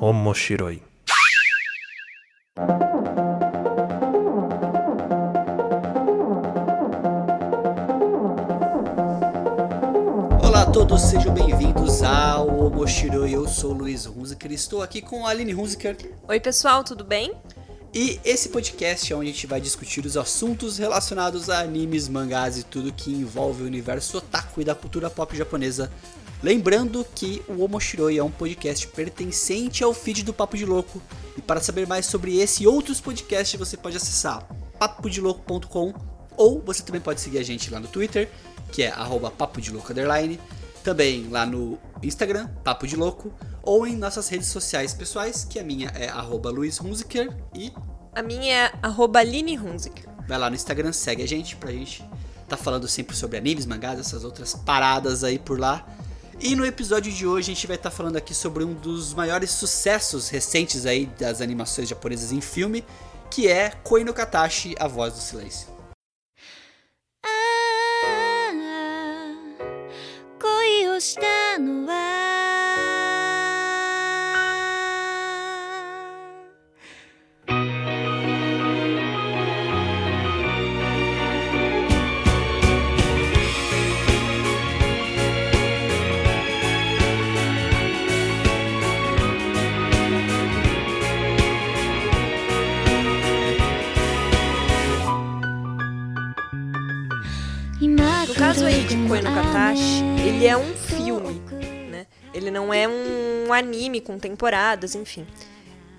[0.00, 0.82] Omoshiroi.
[10.42, 13.32] Olá a todos, sejam bem-vindos ao Omoshiroi.
[13.32, 15.96] Eu sou o Luiz Hunziker e estou aqui com a Aline Hunziker.
[16.26, 17.32] Oi, pessoal, tudo bem?
[17.94, 22.58] E esse podcast é onde a gente vai discutir os assuntos relacionados a animes, mangás
[22.58, 25.88] e tudo que envolve o universo otaku e da cultura pop japonesa.
[26.44, 31.00] Lembrando que o Omoshiroi é um podcast pertencente ao feed do Papo de Louco.
[31.38, 34.46] E para saber mais sobre esse e outros podcasts, você pode acessar
[34.78, 35.94] papodelouco.com
[36.36, 38.30] ou você também pode seguir a gente lá no Twitter,
[38.70, 39.32] que é arroba
[40.82, 43.32] também lá no Instagram, Papo de Louco,
[43.62, 47.72] ou em nossas redes sociais pessoais, que a minha é arroba Luiz Hunziker e
[48.14, 50.04] A minha é arroba Aline Hunziker.
[50.28, 52.04] vai lá no Instagram, segue a gente pra gente
[52.48, 55.86] tá falando sempre sobre animes, mangás, essas outras paradas aí por lá.
[56.40, 59.50] E no episódio de hoje a gente vai estar falando aqui sobre um dos maiores
[59.50, 62.84] sucessos recentes aí das animações japonesas em filme,
[63.30, 65.74] que é Koi no Katashi, A Voz do Silêncio.
[71.66, 72.03] ああ
[99.08, 101.40] Koi no Katashi, ele é um filme,
[101.90, 102.06] né?
[102.32, 105.26] Ele não é um anime com temporadas, enfim.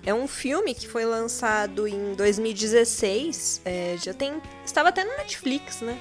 [0.04, 4.40] É um filme que foi lançado em 2016, é, já tem...
[4.64, 5.98] Estava até no Netflix, né?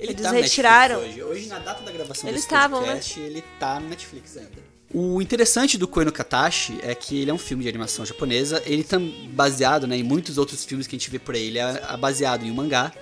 [0.00, 1.00] Eles tá retiraram.
[1.00, 1.22] Hoje.
[1.22, 2.86] hoje, na data da gravação Eles desse estavam, né?
[2.86, 4.66] podcast, ele tá no Netflix ainda.
[4.94, 8.62] O interessante do Koi no Katashi é que ele é um filme de animação japonesa.
[8.64, 8.96] Ele tá
[9.30, 11.48] baseado né, em muitos outros filmes que a gente vê por aí.
[11.48, 12.92] Ele é é baseado em um mangá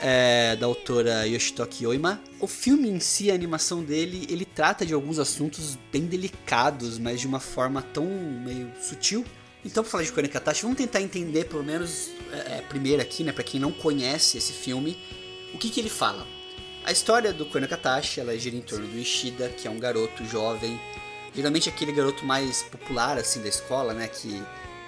[0.00, 2.20] é, da autora Yoshitoki Oima.
[2.40, 7.20] O filme em si, a animação dele, ele trata de alguns assuntos bem delicados, mas
[7.20, 9.24] de uma forma tão meio sutil.
[9.64, 13.02] Então, pra falar de Koi no Katashi, vamos tentar entender, pelo menos, é, é, primeiro
[13.02, 14.98] aqui, né, pra quem não conhece esse filme,
[15.52, 16.26] o que, que ele fala.
[16.82, 19.78] A história do Koi no Katashi, ela gira em torno do Ishida, que é um
[19.78, 20.80] garoto jovem,
[21.34, 24.42] geralmente aquele garoto mais popular, assim, da escola, né, que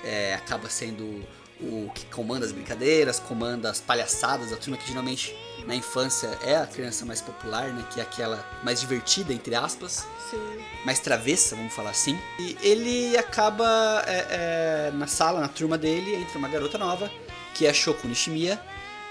[0.04, 1.22] é, acaba sendo
[1.62, 5.34] o que comanda as brincadeiras, comanda as palhaçadas da turma, que geralmente
[5.66, 10.06] na infância é a criança mais popular, né, que é aquela mais divertida, entre aspas
[10.30, 10.64] Sim.
[10.84, 12.18] mais travessa, vamos falar assim.
[12.38, 17.10] E ele acaba é, é, na sala, na turma dele, entra uma garota nova,
[17.54, 18.60] que é a Shoko Nishimiya.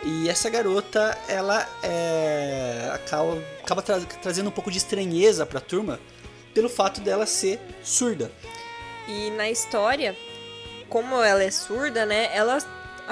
[0.04, 6.00] E essa garota, ela é, acaba, acaba tra- trazendo um pouco de estranheza pra turma
[6.56, 8.32] pelo fato dela ser surda.
[9.08, 10.18] E na história,
[10.92, 12.30] como ela é surda, né?
[12.36, 12.60] Ela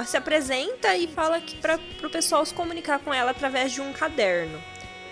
[0.06, 3.92] se apresenta e fala que para o pessoal se comunicar com ela através de um
[3.94, 4.62] caderno.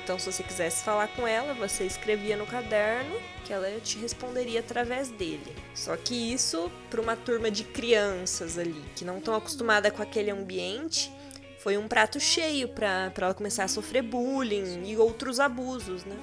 [0.04, 4.60] Então, se você quisesse falar com ela, você escrevia no caderno que ela te responderia
[4.60, 5.54] através dele.
[5.74, 10.30] Só que isso, para uma turma de crianças ali que não estão acostumada com aquele
[10.30, 11.12] ambiente,
[11.60, 16.16] foi um prato cheio para ela começar a sofrer bullying e outros abusos, né?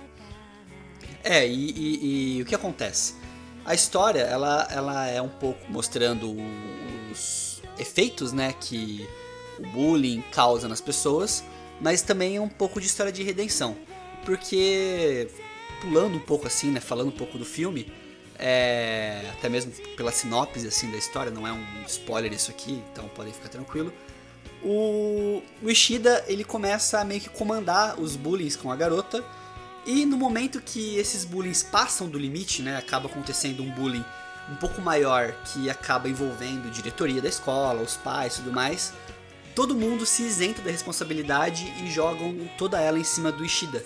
[1.23, 3.15] É, e, e- e o que acontece?
[3.65, 6.37] A história, ela, ela é um pouco mostrando
[7.11, 9.09] os efeitos, né, que
[9.59, 11.43] o bullying causa nas pessoas,
[11.81, 13.77] mas também é um pouco de história de redenção.
[14.25, 15.29] Porque,
[15.81, 17.91] pulando um pouco assim, né, falando um pouco do filme,
[18.39, 23.09] é, até mesmo pela sinopse assim da história, não é um spoiler isso aqui, então
[23.09, 23.93] podem ficar tranquilo.
[24.63, 29.25] O, o Ishida, ele começa a meio que comandar os bullies com a garota,
[29.87, 34.05] e no momento que esses bullying passam do limite, né, acaba acontecendo um bullying
[34.51, 38.93] um pouco maior que acaba envolvendo diretoria da escola, os pais e tudo mais,
[39.55, 43.83] todo mundo se isenta da responsabilidade e jogam toda ela em cima do Ishida.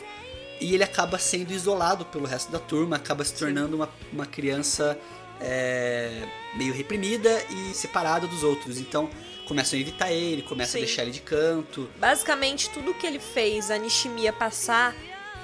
[0.60, 4.98] E ele acaba sendo isolado pelo resto da turma, acaba se tornando uma, uma criança
[5.40, 8.78] é, meio reprimida e separada dos outros.
[8.78, 9.08] Então
[9.46, 10.78] começam a evitar ele, começam Sim.
[10.78, 11.88] a deixar ele de canto.
[11.98, 14.94] Basicamente, tudo que ele fez a Nishimiya passar,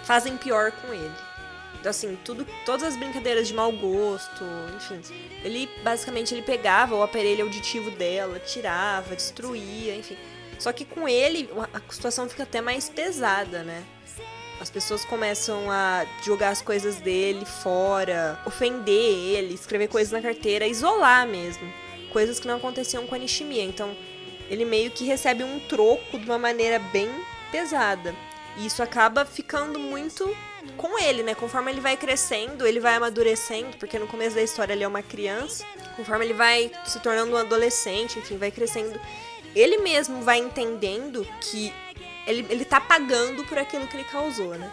[0.04, 1.14] fazem pior com ele.
[1.84, 4.42] Então, assim, tudo, todas as brincadeiras de mau gosto,
[4.74, 5.02] enfim.
[5.42, 10.16] Ele, basicamente, ele pegava o aparelho auditivo dela, tirava, destruía, enfim.
[10.58, 13.84] Só que com ele, a situação fica até mais pesada, né?
[14.60, 20.66] As pessoas começam a jogar as coisas dele fora, ofender ele, escrever coisas na carteira,
[20.66, 21.70] isolar mesmo.
[22.10, 23.64] Coisas que não aconteciam com a Nishimiya.
[23.64, 23.94] Então,
[24.48, 27.10] ele meio que recebe um troco de uma maneira bem
[27.52, 28.14] pesada.
[28.56, 30.34] E isso acaba ficando muito
[30.76, 31.34] com ele, né?
[31.34, 35.02] Conforme ele vai crescendo, ele vai amadurecendo, porque no começo da história ele é uma
[35.02, 35.64] criança.
[35.96, 38.98] Conforme ele vai se tornando um adolescente, enfim, vai crescendo,
[39.54, 41.72] ele mesmo vai entendendo que
[42.26, 44.70] ele, ele tá pagando por aquilo que ele causou, né?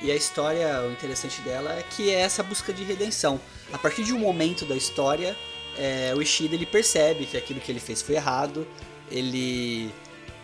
[0.00, 3.40] E a história, o interessante dela é que é essa busca de redenção.
[3.72, 5.36] A partir de um momento da história,
[5.78, 8.66] é, o Ishida ele percebe que aquilo que ele fez foi errado,
[9.10, 9.92] ele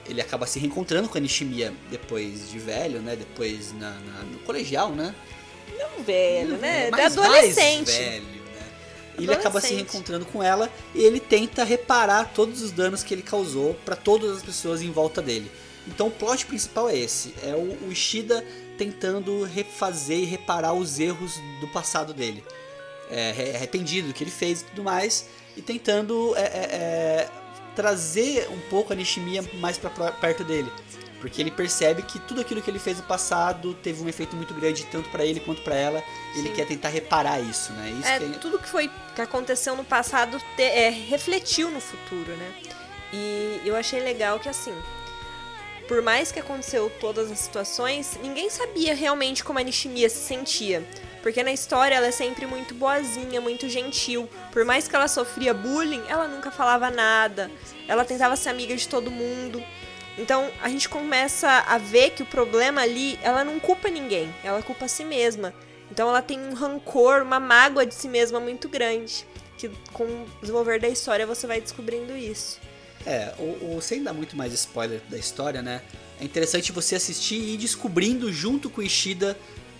[0.09, 3.15] ele acaba se reencontrando com a Nishimiya depois de velho, né?
[3.17, 5.15] Depois na, na- no colegial, né?
[5.79, 6.91] Não velho, né?
[6.91, 7.87] Mais- da adolescente.
[7.87, 8.67] mais velho, né?
[9.19, 13.13] E ele acaba se reencontrando com ela e ele tenta reparar todos os danos que
[13.15, 15.51] ele causou para todas as pessoas em volta dele.
[15.87, 18.45] Então o plot principal é esse, é o, o Ishida
[18.77, 22.45] tentando refazer e reparar os erros do passado dele.
[23.11, 25.27] É, re- arrependido do que ele fez e tudo mais,
[25.57, 27.29] e tentando é, é, é,
[27.83, 30.69] trazer um pouco a Nishimiya mais para perto dele.
[31.21, 34.53] Porque ele percebe que tudo aquilo que ele fez no passado teve um efeito muito
[34.53, 36.03] grande tanto pra ele quanto pra ela.
[36.35, 36.55] Ele Sim.
[36.55, 37.91] quer tentar reparar isso, né?
[38.01, 41.81] Isso É, que é- tudo que foi que aconteceu no passado te- é, refletiu no
[41.81, 42.53] futuro, né?
[43.13, 44.75] E eu achei legal que assim,
[45.87, 50.85] por mais que aconteceu todas as situações, ninguém sabia realmente como a Nishimiya se sentia.
[51.29, 54.27] Porque na história ela é sempre muito boazinha, muito gentil.
[54.51, 57.51] Por mais que ela sofria bullying, ela nunca falava nada.
[57.87, 59.63] Ela tentava ser amiga de todo mundo.
[60.17, 64.63] Então a gente começa a ver que o problema ali, ela não culpa ninguém, ela
[64.63, 65.53] culpa a si mesma.
[65.91, 69.27] Então ela tem um rancor, uma mágoa de si mesma muito grande.
[69.59, 72.59] Que com o desenvolver da história você vai descobrindo isso.
[73.05, 75.83] É, o, o- sem dar muito mais spoiler da história, né?
[76.19, 79.37] É interessante você assistir e ir descobrindo junto com Ishida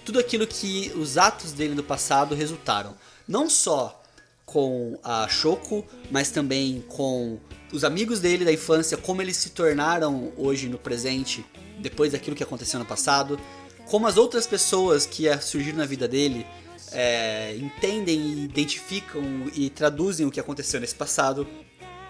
[0.09, 2.95] tudo aquilo que os atos dele no passado resultaram.
[3.29, 4.03] Não só
[4.47, 7.39] com a Shoko, mas também com
[7.71, 11.45] os amigos dele da infância, como eles se tornaram hoje no presente,
[11.79, 13.39] depois daquilo que aconteceu no passado,
[13.85, 16.47] como as outras pessoas que surgiram na vida dele
[16.91, 19.23] é, entendem e identificam
[19.55, 21.47] e traduzem o que aconteceu nesse passado,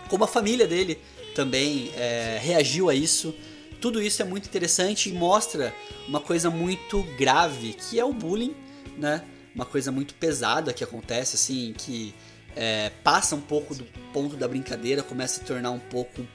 [0.08, 1.00] como a família dele
[1.34, 3.34] também é, reagiu a isso.
[3.80, 5.74] Tudo isso é muito interessante e mostra
[6.08, 8.54] uma coisa muito grave, que é o bullying,
[8.96, 9.24] né?
[9.54, 12.14] Uma coisa muito pesada que acontece, assim, que
[12.56, 16.26] é, passa um pouco do ponto da brincadeira, começa a se tornar um pouco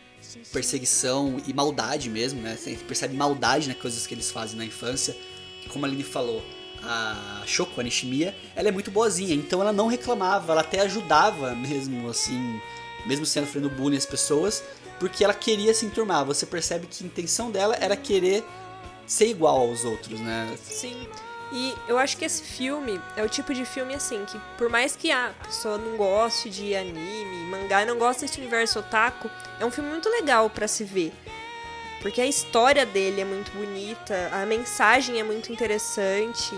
[0.51, 2.55] perseguição e maldade mesmo, né?
[2.55, 5.15] Você percebe maldade nas coisas que eles fazem na infância.
[5.69, 6.43] Como a Aline falou,
[6.81, 11.55] a Shoko, a Nishimiya, ela é muito boazinha, então ela não reclamava, ela até ajudava
[11.55, 12.61] mesmo, assim,
[13.05, 14.63] mesmo sendo sofrendo bullying as pessoas,
[15.03, 16.23] porque ela queria se enturmar.
[16.23, 18.41] Você percebe que a intenção dela era querer
[19.05, 20.55] ser igual aos outros, né?
[20.63, 21.05] Sim.
[21.51, 24.95] E eu acho que esse filme é o tipo de filme assim que por mais
[24.95, 29.29] que a pessoa não goste de anime, mangá, não goste desse universo otaku,
[29.59, 31.11] é um filme muito legal pra se ver.
[32.01, 36.55] Porque a história dele é muito bonita, a mensagem é muito interessante.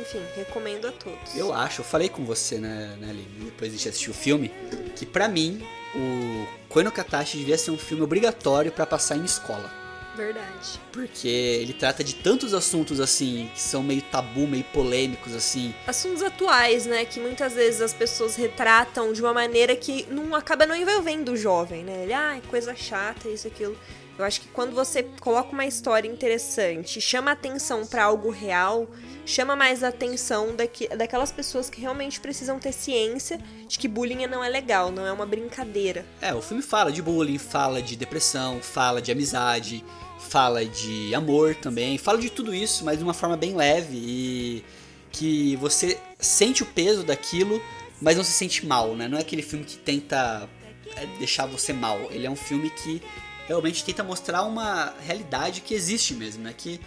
[0.00, 1.34] Enfim, recomendo a todos.
[1.34, 4.52] Eu acho, eu falei com você, né, né Aline, depois de assistir o filme,
[4.94, 5.66] que pra mim,
[5.96, 9.72] o Koino Katashi devia ser um filme obrigatório pra passar em escola.
[10.14, 10.78] Verdade.
[10.92, 15.74] Porque ele trata de tantos assuntos assim, que são meio tabu, meio polêmicos assim.
[15.86, 17.06] Assuntos atuais, né?
[17.06, 21.36] Que muitas vezes as pessoas retratam de uma maneira que não acaba não envolvendo o
[21.36, 22.02] jovem, né?
[22.02, 23.74] Ele, ah, coisa chata, isso, aquilo.
[24.18, 28.88] Eu acho que quando você coloca uma história interessante, chama atenção pra algo real,
[29.26, 34.42] chama mais atenção daqui, daquelas pessoas que realmente precisam ter ciência de que bullying não
[34.42, 36.04] é legal, não é uma brincadeira.
[36.20, 39.84] É, o filme fala de bullying, fala de depressão, fala de amizade,
[40.18, 44.64] fala de amor também, fala de tudo isso, mas de uma forma bem leve e
[45.12, 47.60] que você sente o peso daquilo,
[48.00, 49.08] mas não se sente mal, né?
[49.08, 50.48] Não é aquele filme que tenta
[50.94, 51.98] é, deixar você mal.
[52.10, 53.02] Ele é um filme que
[53.46, 56.54] realmente tenta mostrar uma realidade que existe mesmo, né?
[56.56, 56.80] Que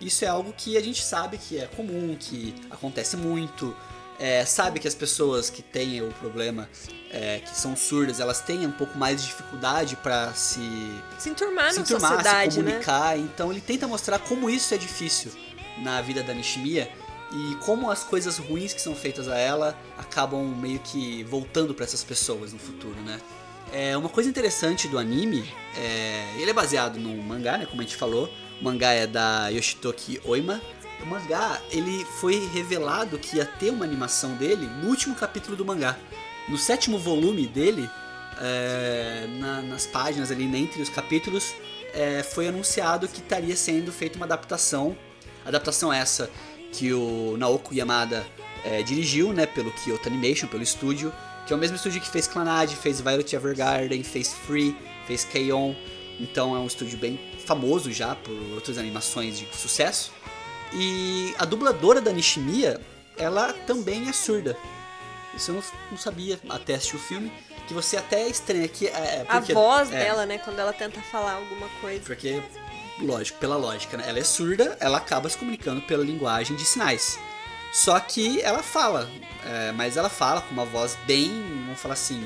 [0.00, 3.74] isso é algo que a gente sabe que é comum, que acontece muito.
[4.18, 6.68] É, sabe que as pessoas que têm o problema,
[7.10, 10.60] é, que são surdas, elas têm um pouco mais de dificuldade para se
[11.18, 12.70] Se enturmar se na enturmar, se sociedade, né?
[12.70, 13.18] comunicar.
[13.18, 15.32] Então ele tenta mostrar como isso é difícil
[15.82, 16.90] na vida da Nishimiya
[17.32, 21.84] e como as coisas ruins que são feitas a ela acabam meio que voltando para
[21.84, 23.20] essas pessoas no futuro, né?
[23.72, 25.44] É, uma coisa interessante do anime,
[25.76, 28.30] é, ele é baseado num mangá, né, como a gente falou.
[28.60, 30.60] O mangá é da Yoshitoki Oima.
[31.02, 35.64] O mangá, ele foi revelado que ia ter uma animação dele no último capítulo do
[35.64, 35.96] mangá.
[36.48, 37.90] No sétimo volume dele,
[38.40, 41.52] é, na- nas páginas ali, entre os capítulos,
[41.92, 44.96] é, foi anunciado que estaria sendo feita uma adaptação.
[45.44, 46.30] Adaptação essa
[46.72, 48.26] que o Naoko Yamada
[48.64, 51.12] é, dirigiu, né, pelo Kyoto Animation, pelo estúdio,
[51.46, 54.76] que é o mesmo estúdio que fez Clannad, fez Violet Evergarden, fez Free,
[55.06, 55.74] fez K-On!
[56.18, 60.12] Então é um estúdio bem famoso já por outras animações de sucesso.
[60.72, 62.80] E a dubladora da Nishimiya,
[63.16, 64.56] ela também é surda.
[65.34, 67.30] Isso eu não, não sabia até assistir o filme.
[67.68, 68.86] Que você até estranha que.
[68.86, 72.00] É, A porque- voz é, dela, né, quando ela tenta falar alguma coisa.
[72.04, 72.40] Porque,
[73.00, 74.04] lógico, pela lógica, né?
[74.08, 77.18] Ela é surda, ela acaba se comunicando pela linguagem de sinais.
[77.72, 79.10] Só que ela fala,
[79.44, 81.30] é, mas ela fala com uma voz bem,
[81.64, 82.22] vamos falar assim,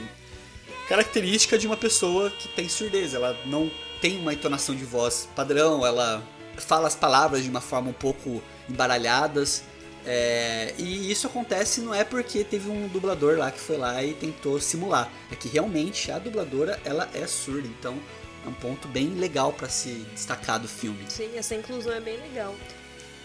[0.89, 3.15] característica de uma pessoa que tem surdez.
[3.15, 3.71] Ela não
[4.01, 6.23] tem uma entonação de voz padrão, ela
[6.57, 9.65] fala as palavras de uma forma um pouco embaralhadas.
[10.07, 14.15] é, e isso acontece não é porque teve um dublador lá que foi lá e
[14.15, 15.11] tentou simular.
[15.31, 17.99] É que realmente a dubladora ela é surda, então
[18.45, 21.05] é um ponto bem legal para se destacar do filme.
[21.09, 22.55] Sim, essa inclusão é bem legal.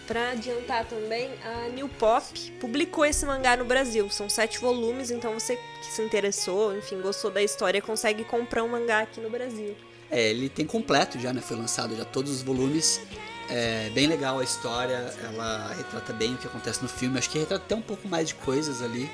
[0.06, 2.24] Pra adiantar também, a New Pop
[2.60, 4.08] publicou esse mangá no Brasil.
[4.08, 8.68] São sete volumes, então você que se interessou, enfim, gostou da história, consegue comprar um
[8.68, 9.76] mangá aqui no Brasil.
[10.08, 11.40] É, ele tem completo já, né?
[11.40, 13.00] Foi lançado já todos os volumes.
[13.48, 17.18] É bem legal a história, ela retrata bem o que acontece no filme.
[17.18, 19.10] Acho que retrata até um pouco mais de coisas ali.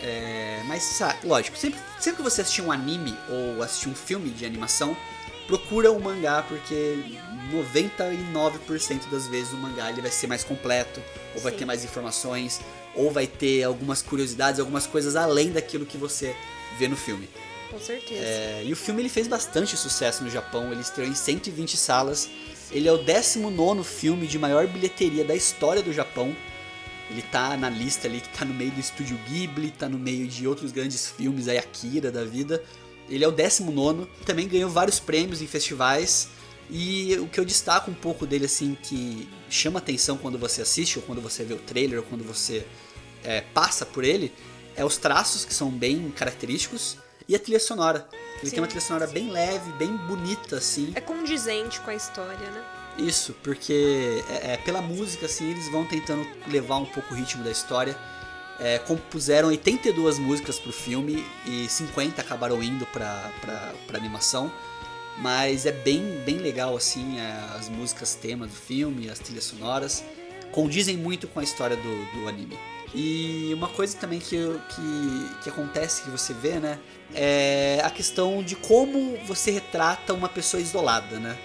[0.00, 4.30] É, mas, sabe, lógico, sempre, sempre que você assistir um anime ou assistir um filme
[4.30, 4.96] de animação,
[5.46, 6.98] procura um mangá, porque
[7.52, 11.02] 99% das vezes o mangá ele vai ser mais completo,
[11.34, 11.58] ou vai Sim.
[11.58, 12.60] ter mais informações,
[12.94, 16.34] ou vai ter algumas curiosidades, algumas coisas além daquilo que você
[16.78, 17.28] vê no filme.
[17.70, 18.22] Com certeza.
[18.22, 22.30] É, e o filme ele fez bastante sucesso no Japão, ele estreou em 120 salas.
[22.70, 26.34] Ele é o 19 filme de maior bilheteria da história do Japão.
[27.10, 30.26] Ele tá na lista ali que tá no meio do estúdio Ghibli, tá no meio
[30.26, 32.62] de outros grandes filmes, aí Akira da vida.
[33.08, 36.28] Ele é o 19, também ganhou vários prêmios em festivais.
[36.70, 40.98] E o que eu destaco um pouco dele, assim, que chama atenção quando você assiste,
[40.98, 42.66] ou quando você vê o trailer, ou quando você
[43.22, 44.32] é, passa por ele,
[44.76, 46.96] é os traços que são bem característicos
[47.28, 48.08] e a trilha sonora.
[48.38, 48.50] Ele Sim.
[48.50, 50.92] tem uma trilha sonora bem leve, bem bonita, assim.
[50.94, 52.64] É condizente com a história, né?
[52.98, 57.42] Isso, porque é, é, pela música, assim, eles vão tentando levar um pouco o ritmo
[57.42, 57.96] da história.
[58.60, 63.32] É, compuseram 82 músicas pro filme e 50 acabaram indo pra
[63.92, 64.52] animação.
[65.18, 70.04] Mas é bem, bem legal, assim, é, as músicas tema do filme, as trilhas sonoras.
[70.52, 72.58] Condizem muito com a história do, do anime.
[72.94, 76.78] E uma coisa também que, que, que acontece, que você vê, né?
[77.12, 81.36] É a questão de como você retrata uma pessoa isolada, né?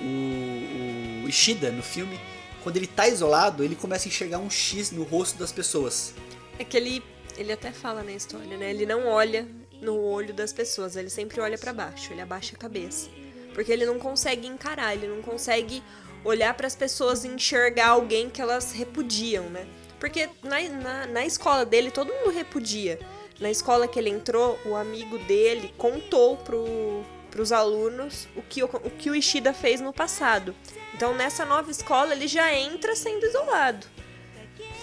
[0.00, 2.18] o, o Ishida no filme,
[2.62, 6.14] quando ele tá isolado, ele começa a enxergar um X no rosto das pessoas.
[6.58, 7.02] É que ele,
[7.36, 8.70] ele até fala na história, né?
[8.70, 9.46] Ele não olha
[9.80, 13.08] no olho das pessoas, ele sempre olha pra baixo, ele abaixa a cabeça.
[13.54, 15.82] Porque ele não consegue encarar, ele não consegue
[16.24, 19.66] olhar pras pessoas e enxergar alguém que elas repudiam, né?
[19.98, 22.98] Porque na, na, na escola dele todo mundo repudia.
[23.40, 28.66] Na escola que ele entrou, o amigo dele contou pro, pros alunos o que, o,
[28.66, 30.54] o que o Ishida fez no passado.
[30.94, 33.86] Então nessa nova escola ele já entra sendo isolado.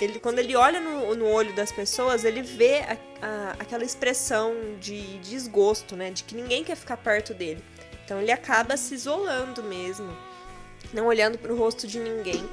[0.01, 4.53] Ele, quando ele olha no, no olho das pessoas, ele vê a- a- aquela expressão
[4.79, 6.11] de desgosto, né?
[6.11, 7.63] De que ninguém quer ficar perto dele.
[8.03, 10.15] Então ele acaba se isolando mesmo.
[10.93, 12.47] Não olhando pro rosto de ninguém.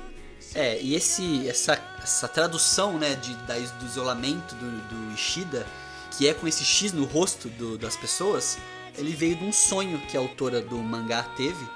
[0.55, 5.67] É, e esse, essa, essa tradução né, de, da, do isolamento do, do Ishida,
[6.17, 8.59] que é com esse X no rosto do- das pessoas,
[8.97, 11.67] ele veio de um sonho que a autora do mangá teve,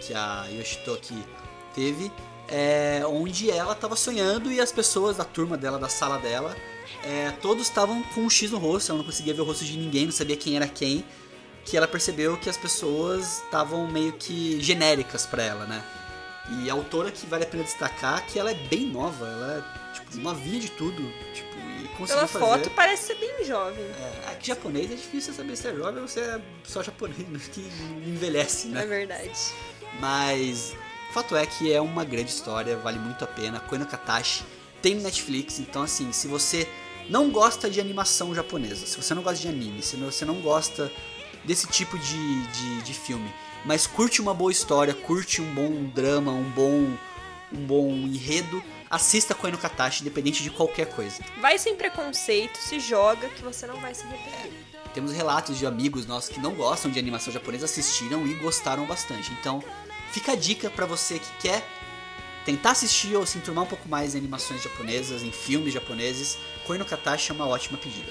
[0.00, 1.22] que a Yoshitoki
[1.74, 2.10] teve,
[2.48, 6.56] é, onde ela estava sonhando e as pessoas da turma dela, da sala dela,
[7.04, 9.76] é, todos estavam com um X no rosto, ela não conseguia ver o rosto de
[9.76, 11.04] ninguém, não sabia quem era quem,
[11.64, 15.84] que ela percebeu que as pessoas estavam meio que genéricas pra ela, né?
[16.62, 19.58] E a autora que vale a pena destacar que ela é bem nova, ela
[19.92, 21.02] é tipo novinha de tudo,
[21.34, 22.44] tipo, e conseguiu Pela fazer.
[22.46, 23.84] foto parece ser bem jovem.
[23.84, 27.18] É, é que japonês é difícil saber se é jovem ou se é só japonês
[27.52, 27.60] que
[28.06, 28.86] envelhece, É né?
[28.86, 29.30] verdade.
[30.00, 30.74] Mas
[31.12, 33.60] fato é que é uma grande história, vale muito a pena.
[33.60, 34.44] Koino Katashi
[34.82, 36.68] tem no Netflix, então assim, se você
[37.08, 40.92] não gosta de animação japonesa, se você não gosta de anime, se você não gosta
[41.44, 43.32] desse tipo de, de, de filme,
[43.64, 46.96] mas curte uma boa história, curte um bom drama, um bom,
[47.52, 51.22] um bom enredo, assista Koino Katashi, independente de qualquer coisa.
[51.40, 54.52] Vai sem preconceito, se joga que você não vai se arrepender.
[54.94, 59.32] Temos relatos de amigos nossos que não gostam de animação japonesa, assistiram e gostaram bastante.
[59.32, 59.62] Então,
[60.10, 61.66] fica a dica pra você que quer
[62.44, 66.38] tentar assistir ou se enturmar um pouco mais em animações japonesas, em filmes japoneses.
[66.66, 68.10] Koino Katashi é uma ótima pedida.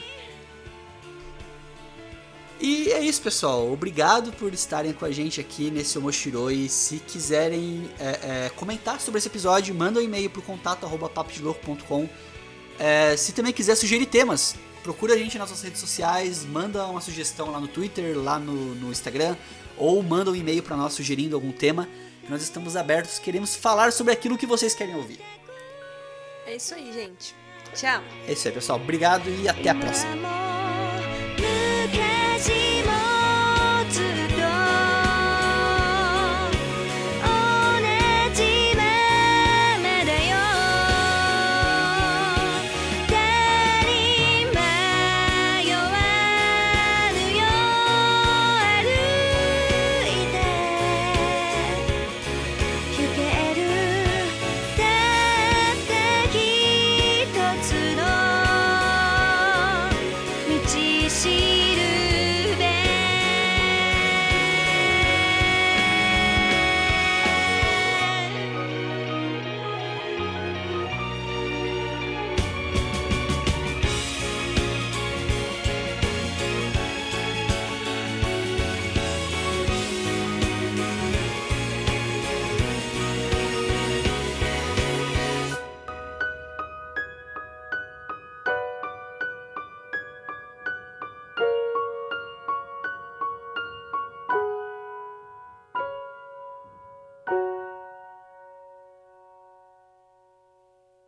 [2.59, 3.71] E é isso, pessoal.
[3.71, 6.67] Obrigado por estarem com a gente aqui nesse Omoshiroi.
[6.69, 12.09] Se quiserem é, é, comentar sobre esse episódio, manda um e-mail pro contato arroba papodelouco.com.
[12.79, 14.55] É, se também quiser sugerir temas,
[14.87, 18.73] procura a gente nas nossas redes sociais, manda uma sugestão lá no Twitter, lá no,
[18.73, 19.35] no Instagram,
[19.75, 21.89] ou manda um e-mail para nós sugerindo algum tema.
[22.29, 25.19] Nós estamos abertos, queremos falar sobre aquilo que vocês querem ouvir.
[26.45, 27.35] É isso aí, gente.
[27.75, 28.01] Tchau.
[28.25, 28.79] É isso aí, pessoal.
[28.79, 30.36] Obrigado e até a próxima.